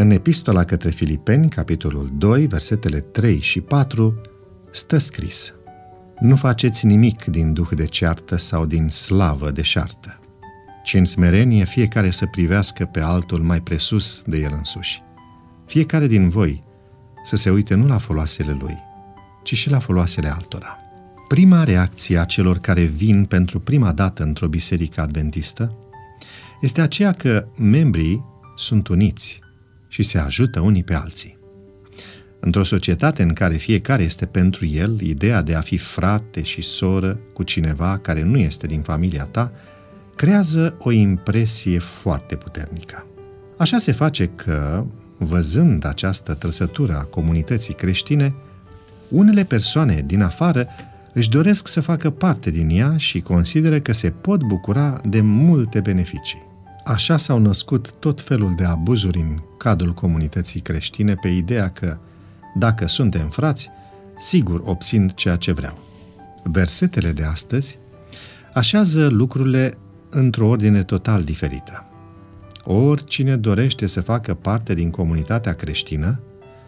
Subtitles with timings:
[0.00, 4.20] În epistola către Filipeni, capitolul 2, versetele 3 și 4,
[4.70, 5.54] stă scris
[6.20, 10.20] Nu faceți nimic din duh de ceartă sau din slavă de șartă,
[10.84, 15.02] ci în smerenie fiecare să privească pe altul mai presus de el însuși.
[15.66, 16.64] Fiecare din voi
[17.24, 18.78] să se uite nu la foloasele lui,
[19.42, 20.78] ci și la foloasele altora.
[21.28, 25.76] Prima reacție a celor care vin pentru prima dată într-o biserică adventistă
[26.60, 28.24] este aceea că membrii
[28.56, 29.46] sunt uniți
[29.88, 31.38] și se ajută unii pe alții.
[32.40, 37.20] Într-o societate în care fiecare este pentru el, ideea de a fi frate și soră
[37.32, 39.52] cu cineva care nu este din familia ta
[40.16, 43.06] creează o impresie foarte puternică.
[43.56, 44.86] Așa se face că,
[45.18, 48.34] văzând această trăsătură a comunității creștine,
[49.08, 50.68] unele persoane din afară
[51.12, 55.80] își doresc să facă parte din ea și consideră că se pot bucura de multe
[55.80, 56.46] beneficii.
[56.88, 61.98] Așa s-au născut tot felul de abuzuri în cadrul comunității creștine pe ideea că,
[62.54, 63.70] dacă suntem frați,
[64.18, 65.78] sigur obțin ceea ce vreau.
[66.42, 67.78] Versetele de astăzi
[68.54, 69.78] așează lucrurile
[70.10, 71.86] într-o ordine total diferită.
[72.64, 76.20] Oricine dorește să facă parte din comunitatea creștină,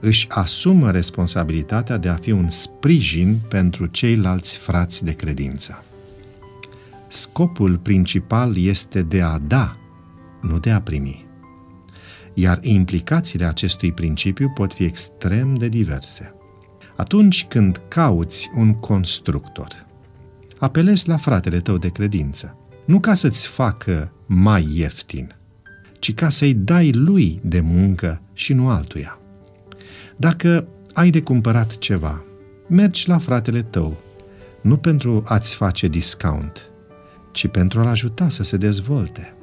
[0.00, 5.84] își asumă responsabilitatea de a fi un sprijin pentru ceilalți frați de credință.
[7.08, 9.76] Scopul principal este de a da
[10.46, 11.26] nu de a primi.
[12.34, 16.34] Iar implicațiile acestui principiu pot fi extrem de diverse.
[16.96, 19.86] Atunci când cauți un constructor,
[20.58, 25.34] apelezi la fratele tău de credință, nu ca să-ți facă mai ieftin,
[25.98, 29.18] ci ca să-i dai lui de muncă și nu altuia.
[30.16, 32.24] Dacă ai de cumpărat ceva,
[32.68, 34.02] mergi la fratele tău,
[34.60, 36.70] nu pentru a-ți face discount,
[37.32, 39.36] ci pentru a-l ajuta să se dezvolte.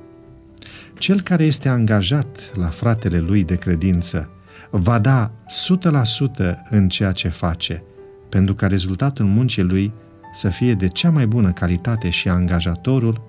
[1.01, 4.29] Cel care este angajat la fratele lui de credință
[4.69, 7.83] va da 100% în ceea ce face,
[8.29, 9.93] pentru ca rezultatul muncii lui
[10.33, 13.21] să fie de cea mai bună calitate și angajatorul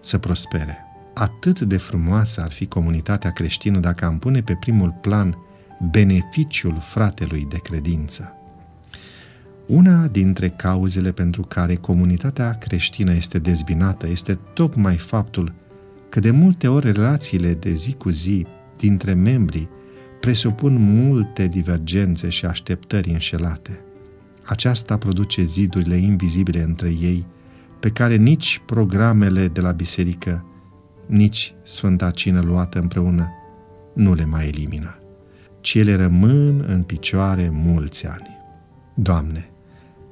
[0.00, 0.78] să prospere.
[1.14, 5.36] Atât de frumoasă ar fi comunitatea creștină dacă am pune pe primul plan
[5.90, 8.32] beneficiul fratelui de credință.
[9.66, 15.62] Una dintre cauzele pentru care comunitatea creștină este dezbinată este tocmai faptul
[16.14, 19.68] că de multe ori relațiile de zi cu zi dintre membrii
[20.20, 23.80] presupun multe divergențe și așteptări înșelate.
[24.44, 27.26] Aceasta produce zidurile invizibile între ei,
[27.80, 30.44] pe care nici programele de la biserică,
[31.06, 33.28] nici Sfânta Cină luată împreună
[33.94, 34.98] nu le mai elimină,
[35.60, 38.28] ci ele rămân în picioare mulți ani.
[38.94, 39.50] Doamne,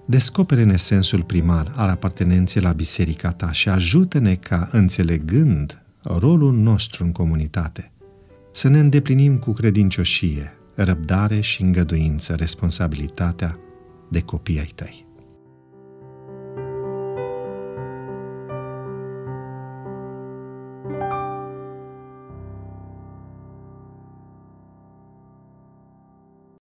[0.05, 7.13] descopere-ne sensul primar al apartenenței la biserica Ta și ajută-ne ca, înțelegând rolul nostru în
[7.13, 7.93] comunitate,
[8.53, 13.59] să ne îndeplinim cu credincioșie, răbdare și îngăduință responsabilitatea
[14.11, 15.07] de copii ai tăi.